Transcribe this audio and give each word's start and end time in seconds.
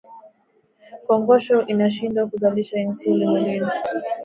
kongosho 1.05 1.57
inashindwa 1.71 2.21
kuzalisha 2.29 2.75
insulini 2.87 3.31
mwilini 3.41 3.71